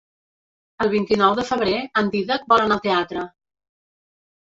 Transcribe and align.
El 0.85 0.91
vint-i-nou 0.93 1.37
de 1.41 1.45
febrer 1.51 1.77
en 2.03 2.11
Dídac 2.17 2.51
vol 2.57 2.67
anar 2.67 2.81
al 2.81 2.85
teatre. 2.91 3.31